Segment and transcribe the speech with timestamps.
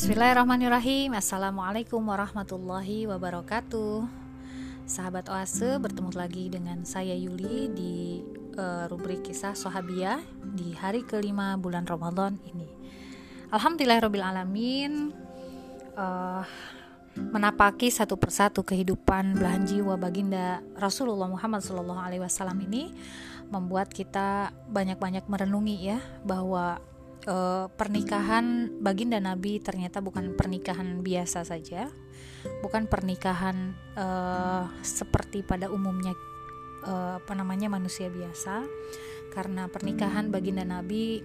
[0.00, 1.12] Bismillahirrahmanirrahim.
[1.12, 4.08] Assalamualaikum warahmatullahi wabarakatuh.
[4.88, 8.24] Sahabat Oase bertemu lagi dengan saya Yuli di
[8.56, 10.24] uh, rubrik kisah Sohabia
[10.56, 12.64] di hari kelima bulan Ramadan ini.
[13.52, 15.12] Alhamdulillahirrahmanirrahim
[15.92, 16.48] uh,
[17.20, 22.96] Menapaki satu persatu kehidupan belahan jiwa baginda Rasulullah Muhammad SAW ini
[23.52, 26.80] membuat kita banyak-banyak merenungi ya bahwa
[27.26, 31.90] uh, pernikahan baginda Nabi ternyata bukan pernikahan biasa saja,
[32.64, 36.16] bukan pernikahan uh, seperti pada umumnya
[36.86, 38.64] uh, apa namanya manusia biasa,
[39.34, 41.20] karena pernikahan baginda Nabi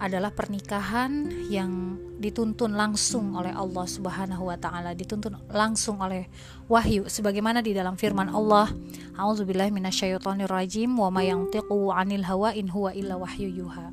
[0.00, 6.24] adalah pernikahan yang dituntun langsung oleh Allah Subhanahu wa taala, dituntun langsung oleh
[6.72, 7.04] wahyu.
[7.04, 8.72] Sebagaimana di dalam firman Allah,
[9.20, 13.92] A'udzubillahi minasyaitonirrajim wa may yantiqu 'anil hawa in huwa illa wahyu yuha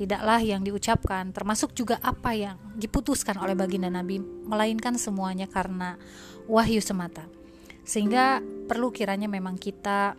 [0.00, 4.16] tidaklah yang diucapkan termasuk juga apa yang diputuskan oleh baginda Nabi
[4.48, 6.00] melainkan semuanya karena
[6.48, 7.28] wahyu semata.
[7.84, 10.16] Sehingga perlu kiranya memang kita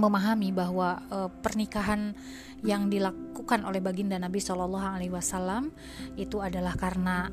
[0.00, 2.16] memahami bahwa e, pernikahan
[2.64, 5.76] yang dilakukan oleh baginda Nabi Shallallahu Alaihi Wasallam
[6.16, 7.28] itu adalah karena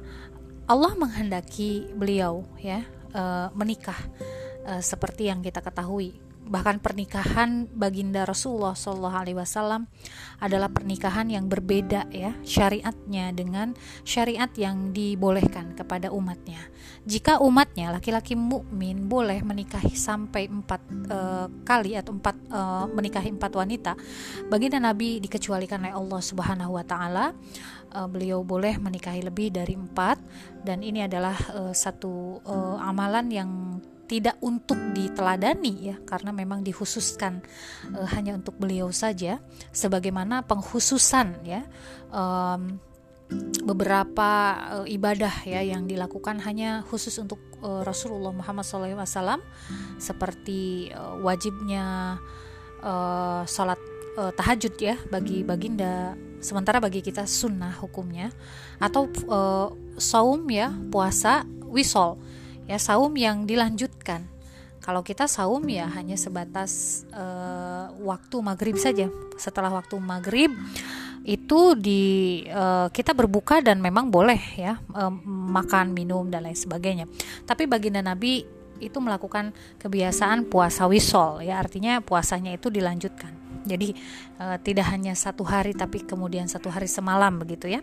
[0.67, 3.23] Allah menghendaki beliau ya e,
[3.55, 3.99] menikah
[4.67, 9.87] e, seperti yang kita ketahui bahkan pernikahan baginda Rasulullah Shallallahu Alaihi Wasallam
[10.43, 13.71] adalah pernikahan yang berbeda ya syariatnya dengan
[14.03, 16.59] syariat yang dibolehkan kepada umatnya.
[17.07, 23.51] Jika umatnya laki-laki mukmin boleh menikahi sampai empat uh, kali atau empat uh, menikahi empat
[23.55, 23.91] wanita,
[24.51, 27.25] baginda Nabi dikecualikan oleh Allah Subhanahu Wa Taala.
[27.93, 30.17] Uh, beliau boleh menikahi lebih dari empat
[30.65, 33.49] dan ini adalah uh, satu uh, amalan yang
[34.13, 37.41] tidak untuk diteladani ya karena memang dikhususkan
[37.97, 39.41] uh, hanya untuk beliau saja
[39.73, 41.65] sebagaimana penghususan ya
[42.13, 42.77] um,
[43.65, 44.29] beberapa
[44.77, 49.41] uh, ibadah ya yang dilakukan hanya khusus untuk uh, Rasulullah Muhammad SAW
[49.97, 52.21] seperti uh, wajibnya
[52.85, 53.81] uh, sholat
[54.21, 58.29] uh, tahajud ya bagi baginda sementara bagi kita sunnah hukumnya
[58.77, 62.21] atau uh, saum ya puasa wisol
[62.67, 64.27] ya saum yang dilanjutkan.
[64.83, 69.07] Kalau kita saum ya hanya sebatas uh, waktu maghrib saja.
[69.39, 70.51] Setelah waktu maghrib
[71.23, 72.03] itu di
[72.51, 77.07] uh, kita berbuka dan memang boleh ya uh, makan minum dan lain sebagainya.
[77.47, 78.43] Tapi baginda nabi
[78.83, 81.63] itu melakukan kebiasaan puasa wisol ya.
[81.63, 83.31] Artinya puasanya itu dilanjutkan.
[83.63, 83.95] Jadi
[84.43, 87.79] uh, tidak hanya satu hari tapi kemudian satu hari semalam begitu ya.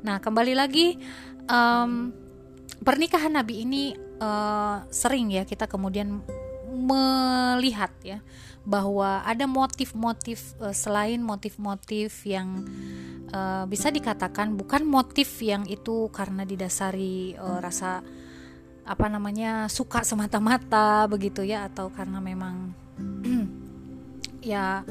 [0.00, 0.96] Nah kembali lagi
[1.44, 2.08] um,
[2.82, 3.82] pernikahan Nabi ini
[4.22, 6.22] uh, sering ya kita kemudian
[6.68, 8.22] melihat ya
[8.68, 12.68] bahwa ada motif-motif uh, selain motif-motif yang
[13.32, 18.04] uh, bisa dikatakan bukan motif yang itu karena didasari uh, rasa
[18.88, 22.72] apa namanya suka semata-mata begitu ya atau karena memang
[24.42, 24.86] ya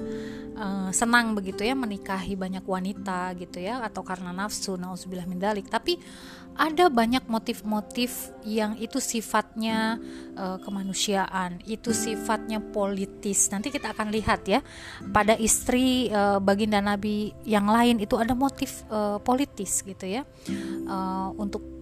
[0.58, 5.72] uh, senang begitu ya menikahi banyak wanita gitu ya atau karena nafsu nauzubillah min dalik
[5.72, 6.00] tapi
[6.58, 10.02] ada banyak motif-motif yang itu sifatnya
[10.34, 13.53] uh, kemanusiaan, itu sifatnya politis.
[13.53, 14.66] Nanti kita akan lihat ya
[15.13, 20.25] pada istri uh, baginda Nabi yang lain itu ada motif uh, politis gitu ya
[20.90, 21.76] uh, untuk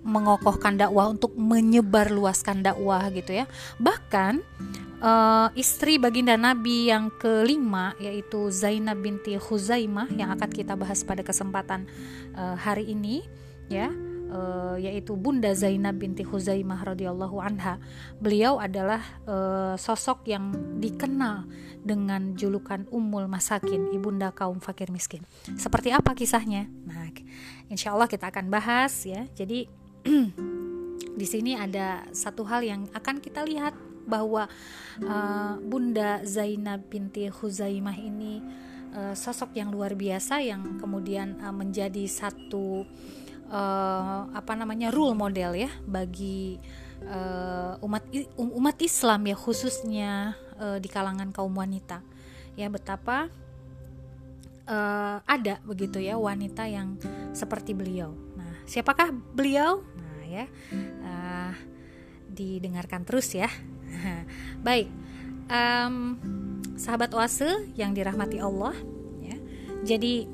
[0.00, 3.44] mengokohkan dakwah, untuk menyebarluaskan dakwah gitu ya.
[3.76, 4.40] Bahkan
[5.00, 11.20] uh, istri baginda Nabi yang kelima yaitu Zainab binti Khuzaimah yang akan kita bahas pada
[11.20, 11.84] kesempatan
[12.36, 13.24] uh, hari ini
[13.68, 13.92] ya
[14.30, 17.82] uh, yaitu Bunda Zainab binti Khuzaimah radhiyallahu anha.
[18.22, 21.44] Beliau adalah uh, sosok yang dikenal
[21.80, 25.24] dengan julukan Ummul Masakin, ibunda kaum fakir miskin.
[25.56, 26.68] Seperti apa kisahnya?
[26.84, 27.08] Nah,
[27.72, 29.26] insya Allah kita akan bahas ya.
[29.32, 29.79] Jadi
[31.20, 33.76] di sini ada satu hal yang akan kita lihat
[34.08, 34.48] bahwa
[35.04, 38.40] uh, Bunda Zainab binti Khuzaimah ini
[38.96, 42.88] uh, sosok yang luar biasa yang kemudian uh, menjadi satu
[43.52, 46.58] uh, apa namanya role model ya bagi
[47.06, 48.04] uh, umat
[48.40, 52.02] um, umat Islam ya khususnya uh, di kalangan kaum wanita
[52.58, 53.30] ya betapa
[54.70, 56.96] uh, ada begitu ya wanita yang
[57.34, 58.14] seperti beliau.
[58.70, 59.82] Siapakah beliau?
[59.98, 60.46] Nah, ya
[61.02, 61.54] uh,
[62.30, 63.50] didengarkan terus ya.
[64.66, 64.86] Baik,
[65.50, 66.14] um,
[66.78, 68.70] sahabat oase yang dirahmati Allah,
[69.18, 69.34] ya.
[69.82, 70.30] Jadi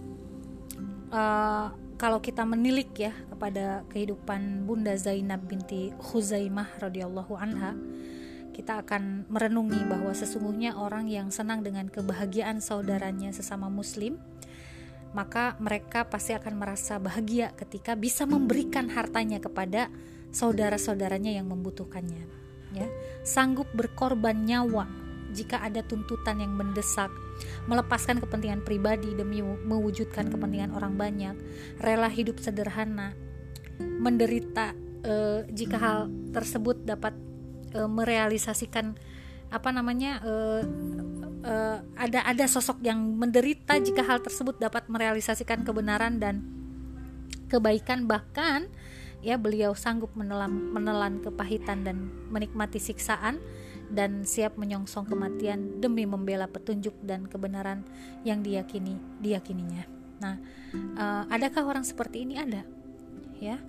[1.08, 7.72] uh, kalau kita menilik ya kepada kehidupan Bunda Zainab binti Khuzaimah radhiyallahu anha,
[8.52, 14.20] kita akan merenungi bahwa sesungguhnya orang yang senang dengan kebahagiaan saudaranya sesama muslim,
[15.16, 19.88] maka mereka pasti akan merasa bahagia ketika bisa memberikan hartanya kepada
[20.28, 22.28] saudara-saudaranya yang membutuhkannya
[22.76, 22.84] ya.
[23.24, 24.84] Sanggup berkorban nyawa
[25.32, 27.08] jika ada tuntutan yang mendesak
[27.64, 31.36] melepaskan kepentingan pribadi demi mewujudkan kepentingan orang banyak
[31.80, 33.16] rela hidup sederhana
[33.80, 34.72] menderita
[35.04, 35.98] e, jika hal
[36.32, 37.12] tersebut dapat
[37.72, 38.96] e, merealisasikan
[39.52, 40.32] apa namanya e,
[41.46, 41.54] e,
[41.94, 46.42] ada ada sosok yang menderita jika hal tersebut dapat merealisasikan kebenaran dan
[47.46, 48.66] kebaikan bahkan
[49.22, 53.38] ya beliau sanggup menelan menelan kepahitan dan menikmati siksaan
[53.86, 57.86] dan siap menyongsong kematian demi membela petunjuk dan kebenaran
[58.26, 59.86] yang diyakini diyakininya.
[60.18, 60.34] Nah,
[60.98, 62.66] uh, adakah orang seperti ini ada?
[63.38, 63.62] Ya.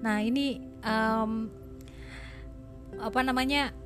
[0.00, 1.52] Nah, ini um,
[2.96, 3.76] apa namanya?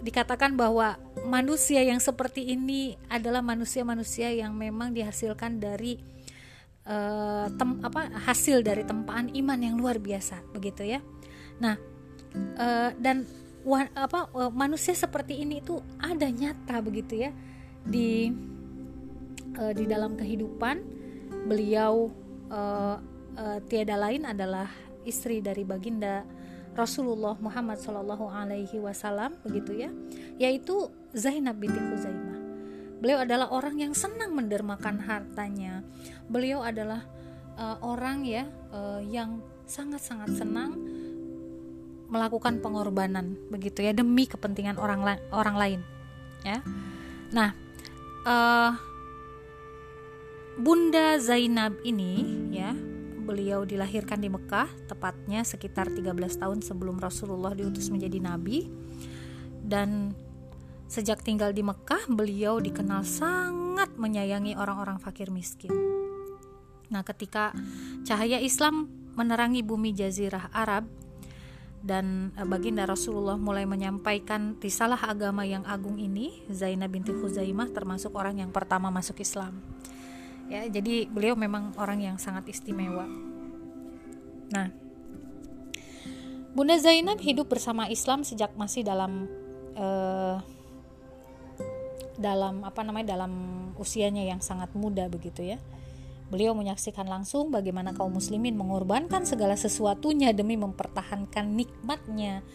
[0.00, 0.96] Dikatakan bahwa
[1.28, 6.00] manusia yang seperti ini adalah manusia-manusia yang memang dihasilkan dari
[6.88, 11.00] uh, tem, apa hasil dari tempaan iman yang luar biasa begitu ya.
[11.60, 11.76] Nah,
[12.56, 13.28] uh, dan
[13.64, 17.30] wa, apa uh, manusia seperti ini itu ada nyata begitu ya
[17.84, 18.32] di
[19.60, 20.80] uh, di dalam kehidupan
[21.44, 22.08] beliau
[22.48, 22.96] uh,
[23.36, 24.68] uh, tiada lain adalah
[25.04, 26.24] istri dari baginda
[26.74, 29.90] Rasulullah Muhammad Shallallahu Alaihi Wasallam begitu ya
[30.38, 32.38] yaitu Zainab binti Khuzaimah.
[33.00, 35.80] Beliau adalah orang yang senang mendermakan hartanya.
[36.28, 37.02] Beliau adalah
[37.56, 40.76] uh, orang ya uh, yang sangat-sangat senang
[42.10, 45.80] melakukan pengorbanan begitu ya demi kepentingan orang la orang lain
[46.42, 46.58] ya.
[47.30, 47.54] Nah
[48.26, 48.74] uh,
[50.58, 52.74] Bunda Zainab ini ya
[53.30, 58.66] beliau dilahirkan di Mekah tepatnya sekitar 13 tahun sebelum Rasulullah diutus menjadi nabi
[59.62, 60.18] dan
[60.90, 65.70] sejak tinggal di Mekah beliau dikenal sangat menyayangi orang-orang fakir miskin.
[66.90, 67.54] Nah, ketika
[68.02, 70.90] cahaya Islam menerangi bumi jazirah Arab
[71.86, 78.12] dan eh, baginda Rasulullah mulai menyampaikan risalah agama yang agung ini Zainab binti Khuzaimah termasuk
[78.18, 79.62] orang yang pertama masuk Islam
[80.50, 83.06] ya jadi beliau memang orang yang sangat istimewa
[84.50, 84.68] nah
[86.50, 89.30] Bunda Zainab hidup bersama Islam sejak masih dalam
[89.78, 90.42] uh,
[92.18, 93.32] dalam apa namanya dalam
[93.78, 95.62] usianya yang sangat muda begitu ya
[96.30, 102.46] Beliau menyaksikan langsung bagaimana kaum muslimin mengorbankan segala sesuatunya demi mempertahankan nikmatnya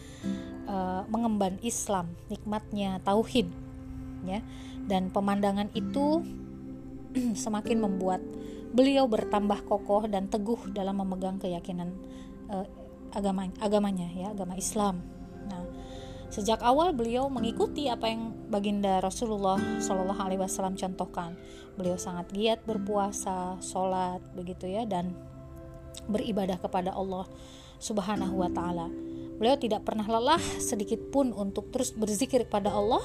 [0.64, 3.52] uh, mengemban Islam, nikmatnya tauhid,
[4.24, 4.40] ya.
[4.88, 6.24] Dan pemandangan itu
[7.44, 8.20] semakin membuat
[8.76, 11.96] beliau bertambah kokoh dan teguh dalam memegang keyakinan
[12.52, 12.66] uh,
[13.14, 15.00] agama agamanya ya, agama Islam.
[15.46, 15.64] Nah,
[16.26, 21.38] Sejak awal beliau mengikuti apa yang baginda Rasulullah Shallallahu Alaihi Wasallam contohkan.
[21.78, 25.14] Beliau sangat giat berpuasa, sholat, begitu ya, dan
[26.10, 27.30] beribadah kepada Allah
[27.78, 28.90] Subhanahu Wa Taala.
[29.38, 33.04] Beliau tidak pernah lelah sedikit pun untuk terus berzikir kepada Allah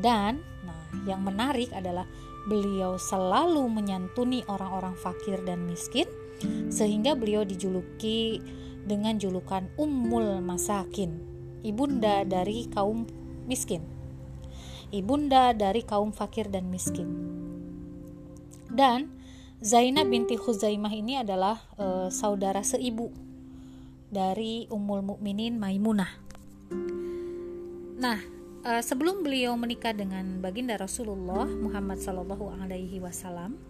[0.00, 2.08] dan, nah, yang menarik adalah
[2.44, 6.06] beliau selalu menyantuni orang-orang fakir dan miskin
[6.68, 8.42] sehingga beliau dijuluki
[8.84, 13.08] dengan julukan Ummul Masakin ibunda dari kaum
[13.48, 13.80] miskin,
[14.92, 17.08] ibunda dari kaum fakir dan miskin.
[18.68, 19.08] Dan
[19.64, 23.08] Zainab binti Khuzaimah ini adalah e, saudara seibu
[24.12, 26.12] dari Ummul Mukminin Maimunah.
[27.96, 28.20] Nah,
[28.64, 33.60] e, sebelum beliau menikah dengan baginda Rasulullah Muhammad Sallallahu Alaihi Wasallam,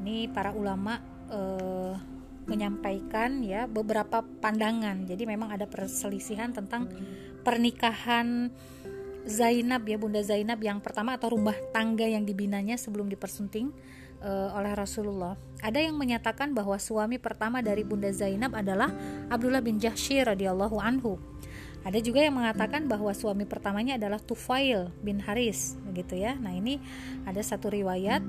[0.00, 1.40] ini para ulama e,
[2.46, 5.04] menyampaikan ya beberapa pandangan.
[5.08, 6.88] Jadi memang ada perselisihan tentang
[7.44, 8.52] pernikahan
[9.24, 13.72] Zainab ya Bunda Zainab yang pertama atau rumah tangga yang dibinanya sebelum dipersunting
[14.20, 15.36] uh, oleh Rasulullah.
[15.64, 18.92] Ada yang menyatakan bahwa suami pertama dari Bunda Zainab adalah
[19.32, 21.16] Abdullah bin Jahsy radhiyallahu anhu.
[21.84, 26.32] Ada juga yang mengatakan bahwa suami pertamanya adalah Tufail bin Haris, begitu ya.
[26.32, 26.80] Nah, ini
[27.28, 28.24] ada satu riwayat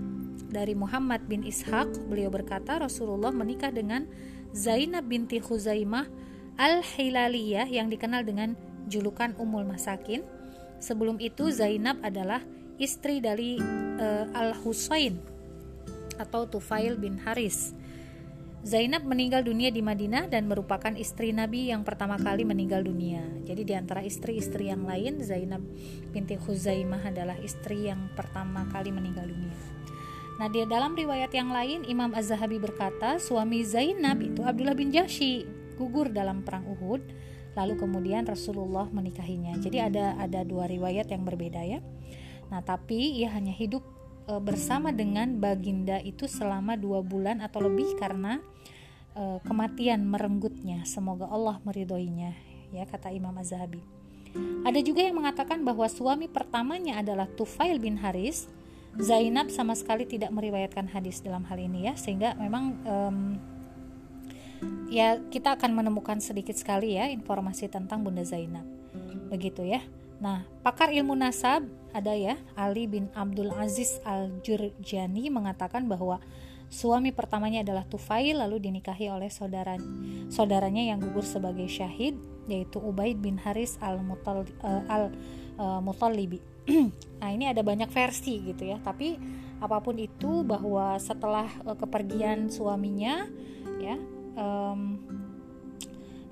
[0.52, 4.12] dari Muhammad bin Ishaq, beliau berkata Rasulullah menikah dengan
[4.52, 6.08] Zainab binti Khuzaimah
[6.56, 8.60] Al-Hilaliyah yang dikenal dengan
[8.92, 10.24] julukan Ummul Masakin.
[10.80, 12.44] Sebelum itu Zainab adalah
[12.76, 13.60] istri dari
[14.00, 15.16] uh, Al-Husain
[16.20, 17.76] atau Tufail bin Haris.
[18.66, 23.22] Zainab meninggal dunia di Madinah dan merupakan istri Nabi yang pertama kali meninggal dunia.
[23.46, 25.62] Jadi di antara istri-istri yang lain, Zainab
[26.10, 29.54] binti Khuzaimah adalah istri yang pertama kali meninggal dunia.
[30.42, 35.46] Nah, di dalam riwayat yang lain Imam Az-Zahabi berkata, suami Zainab itu Abdullah bin Jahsy
[35.78, 37.06] gugur dalam perang Uhud,
[37.54, 39.62] lalu kemudian Rasulullah menikahinya.
[39.62, 41.86] Jadi ada ada dua riwayat yang berbeda ya.
[42.50, 43.95] Nah, tapi ia hanya hidup
[44.26, 48.42] e, bersama dengan baginda itu selama dua bulan atau lebih karena
[49.14, 50.84] e, kematian merenggutnya.
[50.84, 52.34] Semoga Allah meridhoinya,
[52.74, 53.82] ya kata Imam Az-Zahabi.
[54.68, 58.52] Ada juga yang mengatakan bahwa suami pertamanya adalah Tufail bin Haris.
[58.96, 63.18] Zainab sama sekali tidak meriwayatkan hadis dalam hal ini ya, sehingga memang um,
[64.88, 68.64] ya kita akan menemukan sedikit sekali ya informasi tentang Bunda Zainab.
[69.28, 69.84] Begitu ya.
[70.20, 76.20] Nah, pakar ilmu nasab ada ya, Ali bin Abdul Aziz Al-Jurjani mengatakan bahwa
[76.68, 79.78] suami pertamanya adalah Tufail lalu dinikahi oleh saudara
[80.28, 82.18] saudaranya yang gugur sebagai syahid
[82.50, 86.42] yaitu Ubaid bin Haris Al-Mutallibi.
[86.66, 86.90] Uh,
[87.22, 89.18] nah, ini ada banyak versi gitu ya, tapi
[89.60, 93.28] apa pun itu bahwa setelah uh, kepergian suaminya
[93.80, 93.96] ya
[94.36, 95.00] um,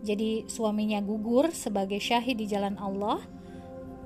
[0.04, 3.24] jadi suaminya gugur sebagai syahid di jalan Allah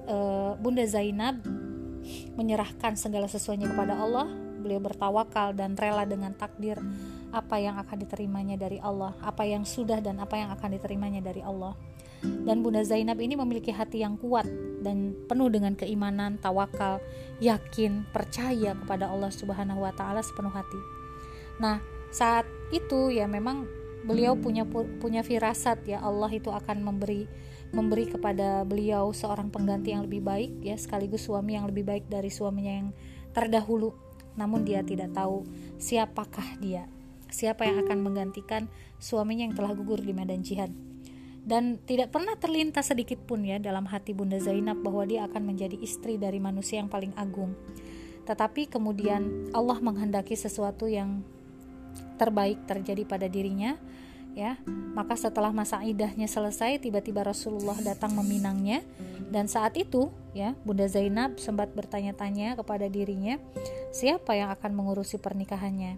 [0.08, 1.44] uh, Bunda Zainab
[2.40, 4.28] menyerahkan segala sesuatunya kepada Allah.
[4.58, 6.82] Beliau bertawakal dan rela dengan takdir
[7.30, 11.44] apa yang akan diterimanya dari Allah, apa yang sudah dan apa yang akan diterimanya dari
[11.46, 11.78] Allah.
[12.26, 14.50] Dan Bunda Zainab ini memiliki hati yang kuat
[14.82, 16.98] dan penuh dengan keimanan, tawakal,
[17.38, 20.82] yakin, percaya kepada Allah Subhanahu wa taala sepenuh hati.
[21.62, 21.78] Nah,
[22.10, 23.70] saat itu ya memang
[24.08, 24.64] beliau punya
[24.98, 27.28] punya firasat ya Allah itu akan memberi
[27.76, 32.32] memberi kepada beliau seorang pengganti yang lebih baik ya sekaligus suami yang lebih baik dari
[32.32, 32.90] suaminya yang
[33.36, 33.92] terdahulu.
[34.38, 35.44] Namun dia tidak tahu
[35.82, 36.86] siapakah dia.
[37.28, 38.72] Siapa yang akan menggantikan
[39.02, 40.72] suaminya yang telah gugur di medan jihad.
[41.48, 45.80] Dan tidak pernah terlintas sedikit pun ya dalam hati Bunda Zainab bahwa dia akan menjadi
[45.80, 47.56] istri dari manusia yang paling agung.
[48.28, 51.24] Tetapi kemudian Allah menghendaki sesuatu yang
[52.20, 53.80] terbaik terjadi pada dirinya
[54.38, 54.62] ya.
[54.94, 58.86] Maka setelah masa idahnya selesai tiba-tiba Rasulullah datang meminangnya.
[59.28, 63.42] Dan saat itu ya Bunda Zainab sempat bertanya-tanya kepada dirinya
[63.92, 65.98] siapa yang akan mengurusi pernikahannya?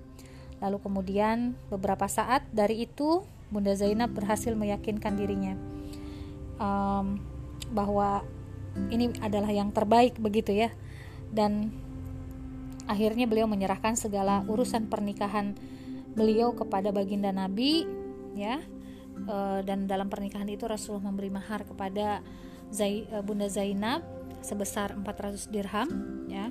[0.63, 5.53] Lalu kemudian beberapa saat dari itu Bunda Zainab berhasil meyakinkan dirinya
[6.58, 7.22] um,
[7.69, 8.25] bahwa
[8.89, 10.72] ini adalah yang terbaik begitu ya.
[11.29, 11.69] Dan
[12.89, 15.53] akhirnya beliau menyerahkan segala urusan pernikahan
[16.17, 17.99] beliau kepada baginda Nabi
[18.36, 18.62] ya.
[19.25, 22.24] E, dan dalam pernikahan itu Rasulullah memberi mahar kepada
[22.69, 24.05] Zai, e, Bunda Zainab
[24.39, 25.89] sebesar 400 dirham
[26.29, 26.48] ya.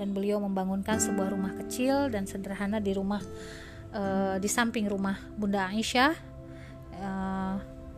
[0.00, 3.22] Dan beliau membangunkan sebuah rumah kecil dan sederhana di rumah
[3.92, 4.02] e,
[4.40, 6.14] di samping rumah Bunda Aisyah
[6.96, 7.08] e,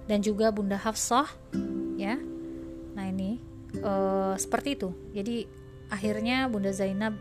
[0.05, 1.31] dan juga Bunda Hafsah
[1.97, 2.19] ya.
[2.95, 3.41] Nah ini
[3.73, 3.93] e,
[4.37, 4.91] seperti itu.
[5.15, 5.47] Jadi
[5.89, 7.15] akhirnya Bunda Zainab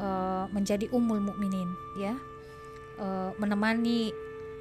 [0.00, 0.08] e,
[0.50, 2.16] menjadi umul mukminin ya.
[3.38, 4.10] Menemani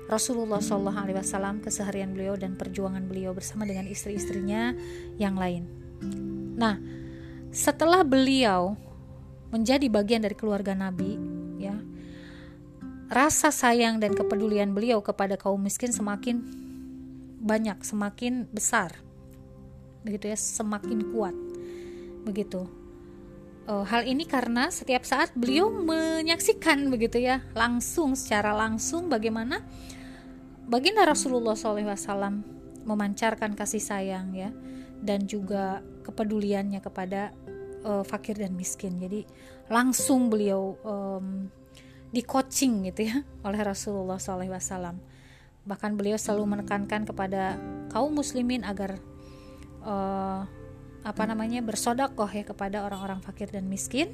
[0.07, 4.71] Rasulullah Shallallahu Alaihi Wasallam keseharian beliau dan perjuangan beliau bersama dengan istri-istrinya
[5.19, 5.67] yang lain.
[6.55, 6.79] Nah,
[7.51, 8.79] setelah beliau
[9.51, 11.19] menjadi bagian dari keluarga Nabi,
[11.59, 11.75] ya,
[13.11, 16.39] rasa sayang dan kepedulian beliau kepada kaum miskin semakin
[17.43, 18.95] banyak, semakin besar,
[20.07, 21.35] begitu ya, semakin kuat,
[22.23, 22.63] begitu.
[23.67, 29.59] Uh, hal ini karena setiap saat beliau menyaksikan begitu ya langsung secara langsung bagaimana
[30.67, 32.43] baginda Rasulullah SAW
[32.87, 34.51] memancarkan kasih sayang ya
[35.03, 37.35] dan juga kepeduliannya kepada
[37.83, 38.99] uh, fakir dan miskin.
[38.99, 39.27] Jadi
[39.67, 41.51] langsung beliau um,
[42.07, 44.95] di coaching gitu ya oleh Rasulullah SAW.
[45.67, 47.59] Bahkan beliau selalu menekankan kepada
[47.91, 48.95] kaum muslimin agar
[49.83, 50.47] uh,
[51.07, 54.11] apa namanya bersodakoh ya kepada orang-orang fakir dan miskin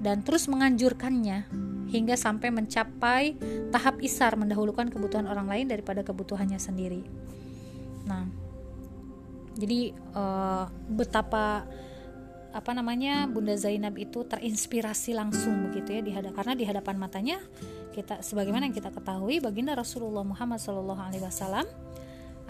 [0.00, 1.46] dan terus menganjurkannya
[1.92, 3.36] hingga sampai mencapai
[3.68, 7.04] tahap isar mendahulukan kebutuhan orang lain daripada kebutuhannya sendiri.
[8.08, 8.24] Nah,
[9.58, 11.68] jadi uh, betapa
[12.50, 17.38] apa namanya Bunda Zainab itu terinspirasi langsung begitu ya di hadap, karena di hadapan matanya
[17.94, 21.66] kita sebagaimana yang kita ketahui baginda Rasulullah Muhammad Shallallahu Alaihi Wasallam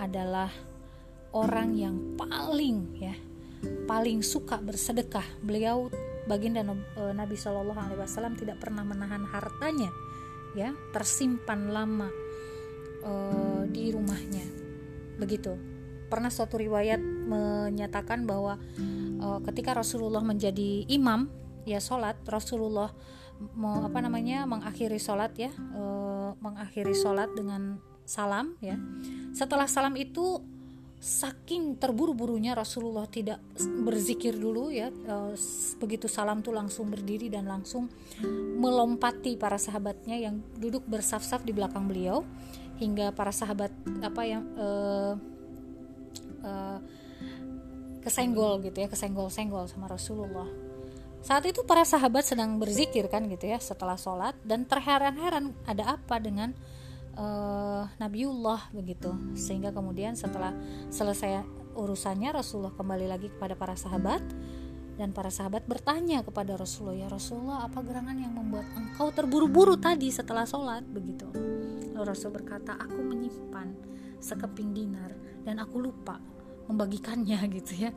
[0.00, 0.48] adalah
[1.36, 3.12] orang yang paling ya
[3.84, 5.92] paling suka bersedekah beliau
[6.30, 9.90] baginda e, Nabi Shallallahu Alaihi Wasallam tidak pernah menahan hartanya
[10.54, 12.10] ya tersimpan lama
[13.06, 14.42] uh, di rumahnya.
[15.18, 15.54] Begitu.
[16.10, 18.58] Pernah suatu riwayat menyatakan bahwa
[19.22, 21.30] uh, ketika Rasulullah menjadi imam
[21.62, 22.90] ya sholat Rasulullah
[23.54, 28.74] mau apa namanya mengakhiri sholat ya uh, mengakhiri sholat dengan salam ya.
[29.30, 30.42] Setelah salam itu
[31.00, 35.32] saking terburu-burunya Rasulullah tidak berzikir dulu ya e,
[35.80, 37.88] begitu salam tuh langsung berdiri dan langsung
[38.60, 42.20] melompati para sahabatnya yang duduk bersaf-saf di belakang beliau
[42.76, 43.72] hingga para sahabat
[44.04, 44.68] apa yang e,
[46.44, 46.52] e,
[48.04, 50.48] kesenggol gitu ya kesenggol-senggol sama Rasulullah.
[51.20, 56.16] Saat itu para sahabat sedang berzikir kan gitu ya setelah sholat dan terheran-heran ada apa
[56.16, 56.52] dengan
[57.16, 59.10] uh, Nabiullah begitu.
[59.34, 60.54] Sehingga kemudian setelah
[60.92, 61.42] selesai
[61.74, 64.22] urusannya Rasulullah kembali lagi kepada para sahabat.
[65.00, 70.12] Dan para sahabat bertanya kepada Rasulullah ya Rasulullah apa gerangan yang membuat engkau terburu-buru tadi
[70.12, 70.84] setelah sholat?
[70.84, 71.24] Begitu.
[71.96, 73.72] Lalu Rasul berkata aku menyimpan
[74.20, 76.20] sekeping dinar dan aku lupa
[76.68, 77.90] membagikannya gitu ya.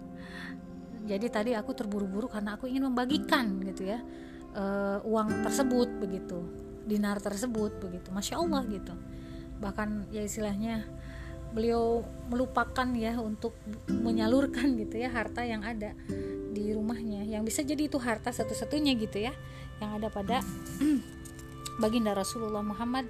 [1.03, 3.99] Jadi tadi aku terburu-buru karena aku ingin membagikan gitu ya
[4.55, 6.39] uh, uang tersebut begitu
[6.83, 8.11] dinar tersebut begitu.
[8.11, 8.93] Masya Allah gitu.
[9.59, 10.83] Bahkan ya istilahnya
[11.53, 13.53] beliau melupakan ya untuk
[13.87, 15.95] menyalurkan gitu ya harta yang ada
[16.53, 17.23] di rumahnya.
[17.25, 19.33] Yang bisa jadi itu harta satu-satunya gitu ya
[19.81, 20.39] yang ada pada
[21.81, 23.09] baginda Rasulullah Muhammad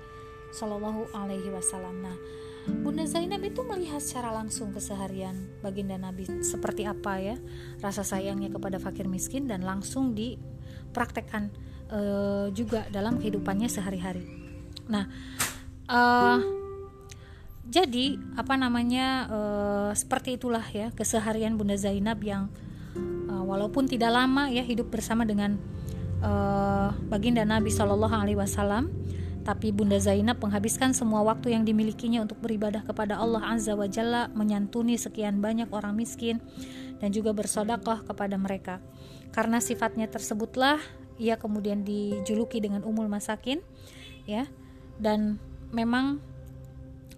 [0.53, 2.06] Shallallahu Alaihi Wasallam.
[2.06, 2.18] Nah,
[2.63, 7.36] Bunda Zainab itu melihat secara langsung keseharian baginda Nabi seperti apa ya
[7.84, 11.51] rasa sayangnya kepada fakir miskin dan langsung dipraktekkan
[11.93, 14.25] uh, juga dalam kehidupannya sehari-hari.
[14.89, 15.05] Nah,
[15.88, 16.41] uh,
[17.69, 22.50] jadi apa namanya uh, seperti itulah ya keseharian Bunda Zainab yang
[23.29, 25.55] uh, walaupun tidak lama ya hidup bersama dengan
[26.19, 28.91] uh, baginda Nabi Shallallahu Alaihi Wasallam
[29.43, 34.31] tapi Bunda Zainab menghabiskan semua waktu yang dimilikinya untuk beribadah kepada Allah Azza wa Jalla,
[34.31, 36.39] menyantuni sekian banyak orang miskin,
[37.03, 38.79] dan juga bersodakoh kepada mereka.
[39.35, 40.79] Karena sifatnya tersebutlah,
[41.17, 43.62] ia kemudian dijuluki dengan Umul Masakin,
[44.25, 44.48] ya.
[44.98, 45.41] Dan
[45.74, 46.22] memang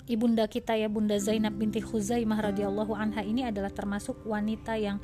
[0.08, 5.02] ibunda kita ya Bunda Zainab binti Khuzaimah radhiyallahu anha ini adalah termasuk wanita yang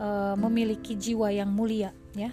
[0.00, 2.32] uh, memiliki jiwa yang mulia, ya.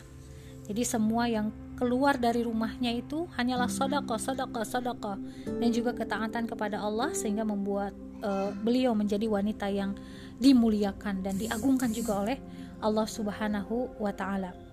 [0.70, 5.14] Jadi semua yang keluar dari rumahnya itu hanyalah sodako, sodako, sodako,
[5.48, 9.96] dan juga ketaatan kepada Allah sehingga membuat uh, beliau menjadi wanita yang
[10.38, 12.38] dimuliakan dan diagungkan juga oleh
[12.80, 14.69] Allah Subhanahu wa Ta'ala.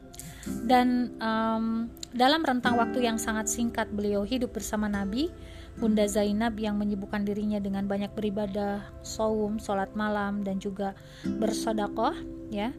[0.66, 5.30] Dan um, dalam rentang waktu yang sangat singkat beliau hidup bersama Nabi,
[5.76, 12.14] Bunda Zainab yang menyibukkan dirinya dengan banyak beribadah, saum, sholat malam, dan juga bersodakoh,
[12.48, 12.72] ya.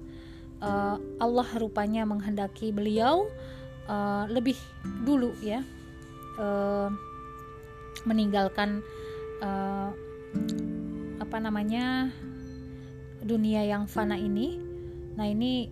[0.58, 3.30] Uh, Allah rupanya menghendaki beliau
[3.86, 4.58] uh, lebih
[5.06, 5.62] dulu ya
[6.38, 6.90] uh,
[8.06, 8.84] meninggalkan
[9.42, 9.90] uh,
[11.18, 12.14] apa namanya
[13.22, 14.62] dunia yang fana ini.
[15.18, 15.68] Nah ini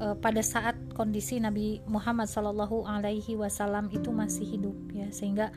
[0.00, 5.10] uh, pada saat kondisi Nabi Muhammad Shallallahu Alaihi Wasallam itu masih hidup ya.
[5.10, 5.54] Sehingga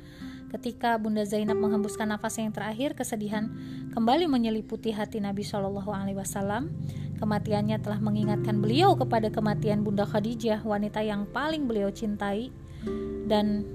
[0.53, 3.51] ketika Bunda Zainab menghembuskan nafas yang terakhir kesedihan
[3.91, 6.73] kembali menyeliputi hati Nabi Shallallahu Alaihi Wasallam.
[7.17, 12.53] Kematiannya telah mengingatkan beliau kepada kematian Bunda Khadijah, wanita yang paling beliau cintai.
[13.25, 13.65] Dan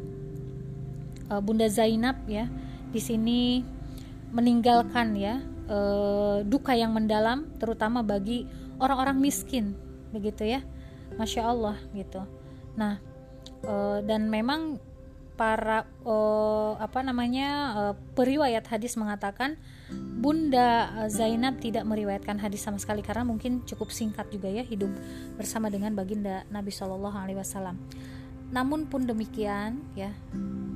[1.26, 2.46] uh, Bunda Zainab ya,
[2.94, 3.66] di sini
[4.32, 8.48] meninggalkan ya uh, duka yang mendalam terutama bagi
[8.80, 9.76] orang-orang miskin
[10.12, 10.60] begitu ya.
[11.16, 12.24] Masya Allah gitu.
[12.76, 13.00] Nah,
[13.66, 14.80] uh, dan memang
[15.32, 19.56] para uh, apa namanya uh, periwayat hadis mengatakan
[19.92, 24.92] Bunda Zainab tidak meriwayatkan hadis sama sekali karena mungkin cukup singkat juga ya hidup
[25.34, 27.74] bersama dengan baginda Nabi Shallallahu Alaihi Wasallam.
[28.52, 30.12] Namun pun demikian ya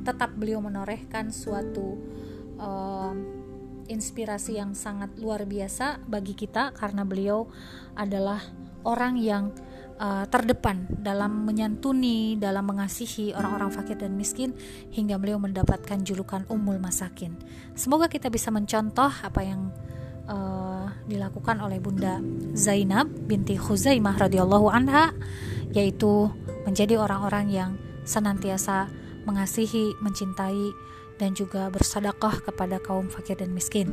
[0.03, 2.01] tetap beliau menorehkan suatu
[2.59, 3.13] uh,
[3.87, 7.47] inspirasi yang sangat luar biasa bagi kita karena beliau
[7.95, 8.43] adalah
[8.87, 9.51] orang yang
[9.99, 14.55] uh, terdepan dalam menyantuni, dalam mengasihi orang-orang fakir dan miskin
[14.95, 17.35] hingga beliau mendapatkan julukan Ummul Masakin.
[17.75, 19.75] Semoga kita bisa mencontoh apa yang
[20.31, 22.23] uh, dilakukan oleh Bunda
[22.55, 25.13] Zainab binti Khuzaimah radhiyallahu anha
[25.75, 26.31] yaitu
[26.65, 27.71] menjadi orang-orang yang
[28.07, 28.89] senantiasa
[29.27, 30.71] mengasihi, mencintai
[31.17, 33.89] dan juga bersedekah kepada kaum fakir dan miskin.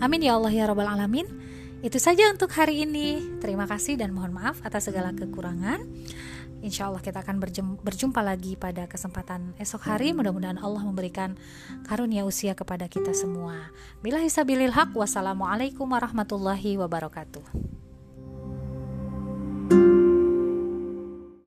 [0.00, 1.28] Amin ya Allah ya rabbal alamin.
[1.82, 3.42] Itu saja untuk hari ini.
[3.42, 5.82] Terima kasih dan mohon maaf atas segala kekurangan.
[6.62, 7.42] Insya Allah kita akan
[7.82, 10.14] berjumpa lagi pada kesempatan esok hari.
[10.14, 11.34] Mudah-mudahan Allah memberikan
[11.82, 13.74] karunia usia kepada kita semua.
[13.98, 17.81] Bila hisabilil haq, wassalamualaikum warahmatullahi wabarakatuh.